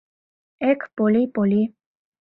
[0.69, 1.63] Эк, Поли, Поли!